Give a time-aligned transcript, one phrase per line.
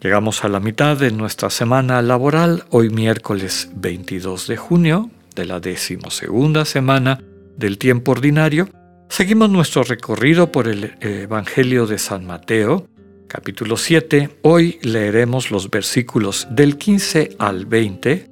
[0.00, 5.60] Llegamos a la mitad de nuestra semana laboral, hoy miércoles 22 de junio de la
[5.60, 7.20] decimosegunda semana
[7.58, 8.70] del tiempo ordinario.
[9.10, 12.88] Seguimos nuestro recorrido por el Evangelio de San Mateo,
[13.28, 14.38] capítulo 7.
[14.40, 18.30] Hoy leeremos los versículos del 15 al 20.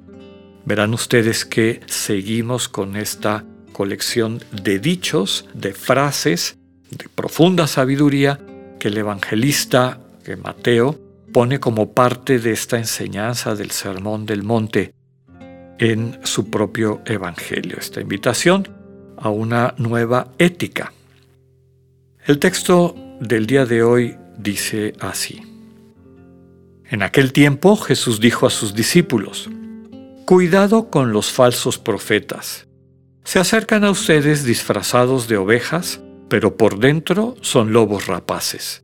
[0.65, 6.57] Verán ustedes que seguimos con esta colección de dichos, de frases
[6.89, 8.39] de profunda sabiduría
[8.79, 14.93] que el evangelista, que Mateo, pone como parte de esta enseñanza del Sermón del Monte
[15.77, 18.67] en su propio Evangelio, esta invitación
[19.17, 20.93] a una nueva ética.
[22.25, 25.41] El texto del día de hoy dice así.
[26.85, 29.49] En aquel tiempo Jesús dijo a sus discípulos,
[30.25, 32.67] Cuidado con los falsos profetas
[33.23, 38.83] se acercan a ustedes disfrazados de ovejas, pero por dentro son lobos rapaces.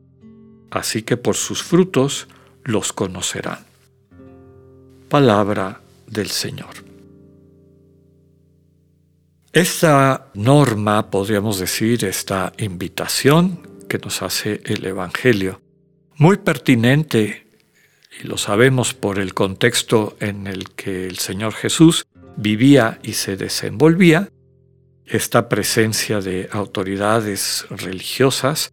[0.71, 2.27] Así que por sus frutos
[2.63, 3.65] los conocerán.
[5.09, 6.91] Palabra del Señor.
[9.51, 15.59] Esta norma, podríamos decir, esta invitación que nos hace el Evangelio,
[16.15, 17.47] muy pertinente,
[18.21, 23.35] y lo sabemos por el contexto en el que el Señor Jesús vivía y se
[23.35, 24.29] desenvolvía,
[25.05, 28.71] esta presencia de autoridades religiosas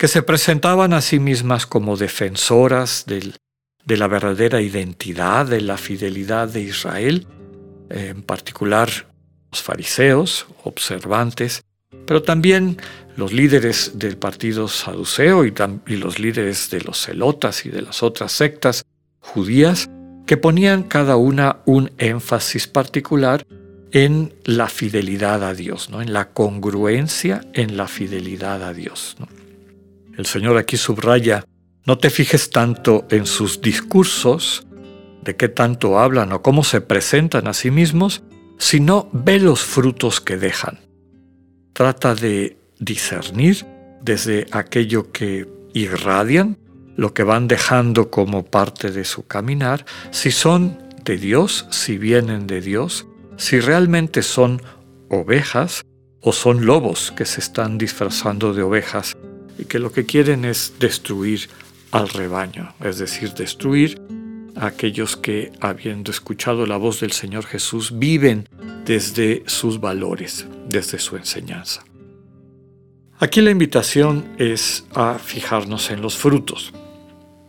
[0.00, 6.48] que se presentaban a sí mismas como defensoras de la verdadera identidad, de la fidelidad
[6.48, 7.26] de Israel,
[7.90, 8.88] en particular
[9.52, 11.60] los fariseos, observantes,
[12.06, 12.78] pero también
[13.14, 15.52] los líderes del partido saduceo y,
[15.98, 18.86] los líderes de los celotas y de las otras sectas
[19.18, 19.86] judías,
[20.26, 23.44] que ponían cada una un énfasis particular
[23.92, 26.00] en la fidelidad a Dios, ¿no?
[26.00, 29.18] en la congruencia en la fidelidad a Dios.
[30.20, 31.46] El Señor aquí subraya,
[31.86, 34.66] no te fijes tanto en sus discursos,
[35.22, 38.22] de qué tanto hablan o cómo se presentan a sí mismos,
[38.58, 40.78] sino ve los frutos que dejan.
[41.72, 43.64] Trata de discernir
[44.02, 46.58] desde aquello que irradian,
[46.96, 52.46] lo que van dejando como parte de su caminar, si son de Dios, si vienen
[52.46, 53.06] de Dios,
[53.38, 54.60] si realmente son
[55.08, 55.80] ovejas
[56.20, 59.16] o son lobos que se están disfrazando de ovejas
[59.64, 61.48] que lo que quieren es destruir
[61.90, 64.00] al rebaño, es decir, destruir
[64.56, 68.48] a aquellos que, habiendo escuchado la voz del Señor Jesús, viven
[68.84, 71.84] desde sus valores, desde su enseñanza.
[73.18, 76.72] Aquí la invitación es a fijarnos en los frutos,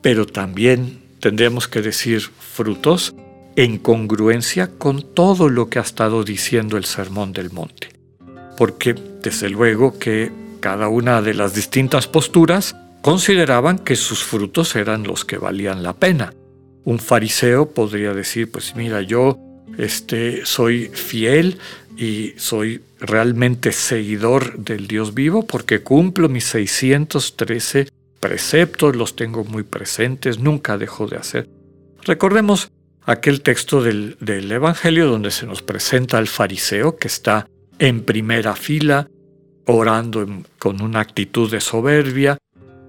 [0.02, 3.16] pero también tendremos que decir frutos
[3.56, 7.90] en congruencia con todo lo que ha estado diciendo el Sermón del Monte.
[8.58, 15.04] Porque desde luego que cada una de las distintas posturas consideraban que sus frutos eran
[15.04, 16.34] los que valían la pena.
[16.86, 19.38] Un fariseo podría decir, pues mira, yo
[19.78, 21.58] este, soy fiel
[21.98, 27.90] y soy realmente seguidor del Dios vivo porque cumplo mis 613
[28.20, 31.50] preceptos, los tengo muy presentes, nunca dejo de hacer.
[32.04, 32.72] Recordemos
[33.06, 37.48] aquel texto del, Evangelio donde se nos presenta al fariseo que está
[37.80, 39.10] en primera fila,
[39.66, 40.26] orando
[40.60, 42.38] con una actitud de soberbia,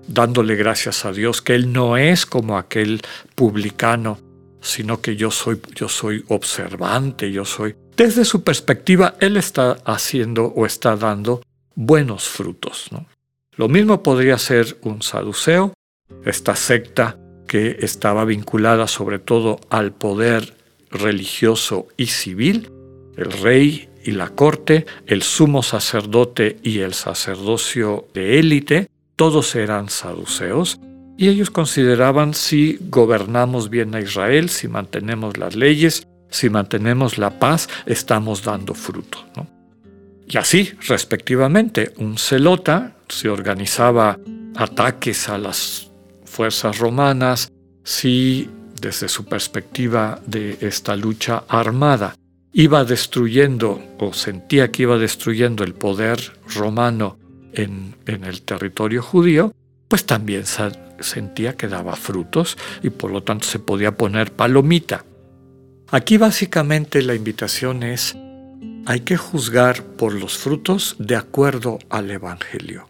[0.06, 3.02] dándole gracias a Dios que él no es como aquel
[3.34, 4.19] publicano,
[4.60, 7.74] sino que yo soy, yo soy observante, yo soy...
[7.96, 11.42] Desde su perspectiva, él está haciendo o está dando
[11.74, 12.90] buenos frutos.
[13.56, 15.75] Lo mismo podría ser un saduceo,
[16.25, 20.54] esta secta que estaba vinculada sobre todo al poder
[20.90, 22.70] religioso y civil,
[23.16, 29.88] el rey y la corte, el sumo sacerdote y el sacerdocio de élite, todos eran
[29.88, 30.81] saduceos,
[31.16, 37.38] y ellos consideraban si gobernamos bien a Israel, si mantenemos las leyes, si mantenemos la
[37.38, 39.19] paz, estamos dando fruto.
[40.26, 44.19] Y así, respectivamente, un celota se organizaba
[44.56, 45.90] ataques a las
[46.25, 47.52] fuerzas romanas
[47.84, 48.49] si,
[48.81, 52.14] desde su perspectiva de esta lucha armada,
[52.52, 56.20] iba destruyendo o sentía que iba destruyendo el poder
[56.54, 57.19] romano
[57.52, 59.52] en, el territorio judío,
[59.88, 60.44] pues también
[61.00, 65.04] sentía que daba frutos y por lo tanto se podía poner palomita.
[65.90, 68.16] Aquí básicamente la invitación es,
[68.87, 72.88] hay que juzgar por los frutos de acuerdo al Evangelio.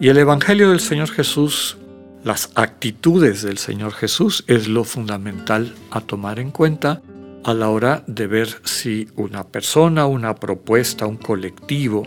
[0.00, 1.76] Y el Evangelio del Señor Jesús,
[2.24, 7.02] las actitudes del Señor Jesús es lo fundamental a tomar en cuenta
[7.48, 12.02] a la hora de ver si una persona, una propuesta, un colectivo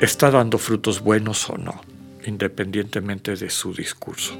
[0.00, 1.82] está dando frutos buenos o no,
[2.24, 4.34] independientemente de su discurso.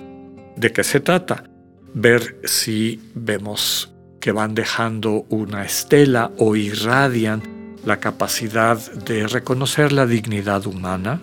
[0.57, 1.45] ¿De qué se trata?
[1.93, 7.43] Ver si vemos que van dejando una estela o irradian
[7.85, 11.21] la capacidad de reconocer la dignidad humana,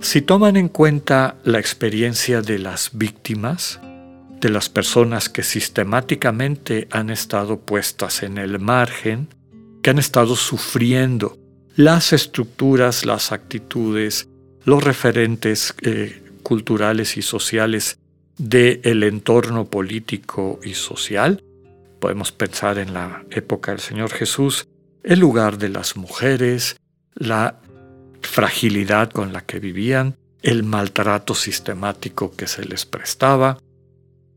[0.00, 3.80] si toman en cuenta la experiencia de las víctimas,
[4.40, 9.28] de las personas que sistemáticamente han estado puestas en el margen,
[9.82, 11.38] que han estado sufriendo
[11.74, 14.28] las estructuras, las actitudes,
[14.64, 17.98] los referentes eh, culturales y sociales
[18.38, 21.42] del entorno político y social.
[22.00, 24.68] Podemos pensar en la época del Señor Jesús,
[25.02, 26.76] el lugar de las mujeres,
[27.14, 27.60] la
[28.20, 33.58] fragilidad con la que vivían, el maltrato sistemático que se les prestaba.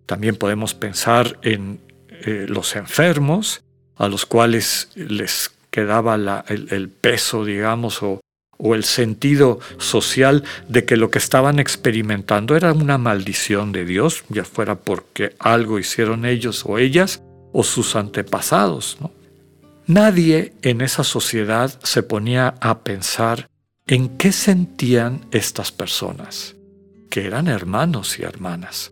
[0.09, 3.61] También podemos pensar en eh, los enfermos,
[3.95, 6.15] a los cuales les quedaba
[6.47, 8.19] el, peso, digamos, o,
[8.57, 14.23] o el sentido social de que lo que estaban experimentando era una maldición de Dios,
[14.29, 17.21] ya fuera porque algo hicieron ellos o ellas
[17.53, 18.97] o sus antepasados.
[19.85, 23.47] Nadie en esa sociedad se ponía a pensar
[23.85, 26.56] en qué sentían estas personas,
[27.11, 28.91] que eran hermanos y hermanas.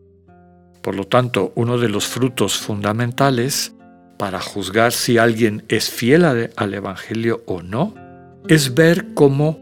[0.87, 3.73] Por lo tanto, uno de los frutos fundamentales
[4.15, 7.93] para juzgar si alguien es fiel al Evangelio o no,
[8.47, 9.59] es ver cómo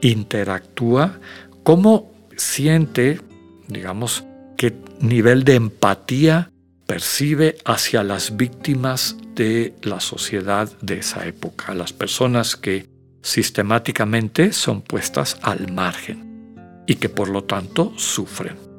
[0.00, 1.20] interactúa,
[1.64, 3.20] cómo siente,
[3.68, 4.24] digamos,
[4.56, 6.50] qué nivel de empatía
[6.86, 12.88] percibe hacia las víctimas de la sociedad de esa época, las personas que
[13.20, 18.73] sistemáticamente son puestas al margen y que por lo tanto sufren.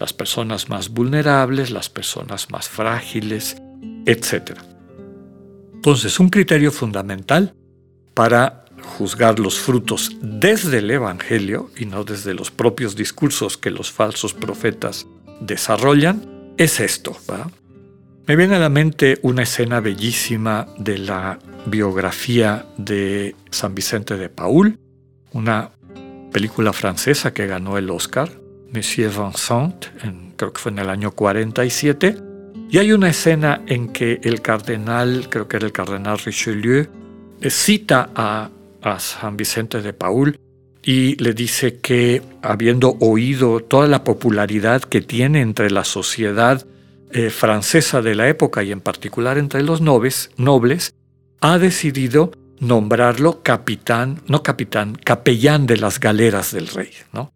[0.00, 3.56] Las personas más vulnerables, las personas más frágiles,
[4.06, 4.58] etc.
[5.74, 7.54] Entonces, un criterio fundamental
[8.14, 13.92] para juzgar los frutos desde el Evangelio y no desde los propios discursos que los
[13.92, 15.06] falsos profetas
[15.40, 17.16] desarrollan es esto.
[18.26, 24.28] Me viene a la mente una escena bellísima de la biografía de San Vicente de
[24.28, 24.78] Paul,
[25.32, 25.70] una
[26.32, 28.30] película francesa que ganó el Oscar,
[28.72, 29.86] Monsieur Vincent,
[30.36, 32.16] creo que fue en el año 47,
[32.70, 36.86] y hay una escena en que el cardenal, creo que era el cardenal Richelieu,
[37.48, 38.50] cita a,
[38.98, 40.38] San Vicente de Paul
[40.82, 46.66] y le dice que habiendo oído toda la popularidad que tiene entre la sociedad
[47.12, 50.94] eh, francesa de la época y en particular entre los nobles, nobles,
[51.42, 57.32] ha decidido nombrarlo capitán, no capitán, capellán de las galeras del rey, ¿no?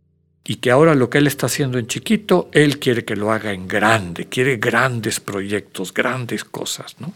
[0.47, 3.53] Y que ahora lo que él está haciendo en chiquito, él quiere que lo haga
[3.53, 7.15] en grande, quiere grandes proyectos, grandes cosas, ¿no?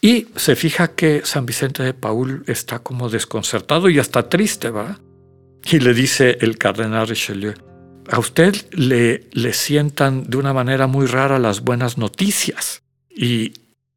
[0.00, 4.98] Y se fija que San Vicente de Paul está como desconcertado y hasta triste, ¿va?
[5.64, 7.54] Y le dice el cardenal Richelieu,
[8.10, 12.82] a usted le, le sientan de una manera muy rara las buenas noticias.
[13.14, 13.52] Y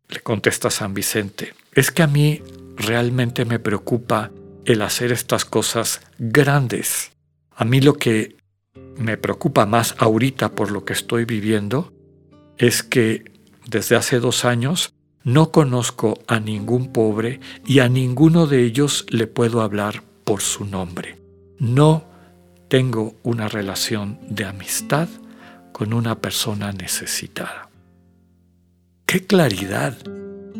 [0.09, 2.43] le contesta San Vicente, es que a mí
[2.75, 4.29] realmente me preocupa
[4.65, 7.14] el hacer estas cosas grandes
[7.55, 8.37] a mí lo que
[8.97, 11.93] me preocupa más ahorita por lo que estoy viviendo
[12.57, 13.31] es que
[13.67, 14.93] desde hace dos años
[15.23, 20.65] no conozco a ningún pobre y a ninguno de ellos le puedo hablar por su
[20.65, 21.17] nombre.
[21.57, 22.05] No
[22.67, 25.07] tengo una relación de amistad
[25.71, 27.69] con una persona necesitada.
[29.05, 29.97] ¡Qué claridad!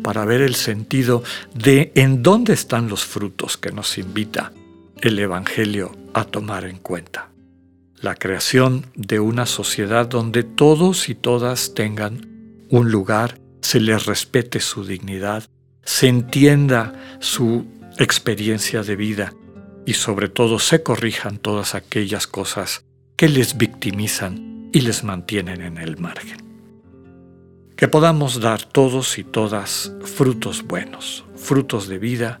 [0.02, 4.52] para ver el sentido de en dónde están los frutos que nos invita
[5.00, 7.30] el Evangelio a tomar en cuenta.
[8.00, 14.60] La creación de una sociedad donde todos y todas tengan un lugar, se les respete
[14.60, 15.44] su dignidad,
[15.82, 17.66] se entienda su
[17.98, 19.32] experiencia de vida
[19.86, 22.84] y sobre todo se corrijan todas aquellas cosas
[23.16, 26.44] que les victimizan y les mantienen en el margen.
[27.76, 32.40] que podamos dar todos y todas frutos buenos, frutos de vida,